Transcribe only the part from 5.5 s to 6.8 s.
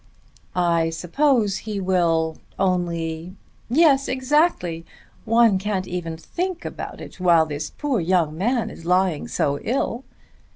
can't even think